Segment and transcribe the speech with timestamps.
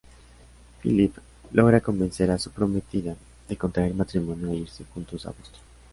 [0.81, 1.13] Philip
[1.51, 3.15] logra convencer a su prometida
[3.47, 5.61] de contraer matrimonio e irse juntos a Boston.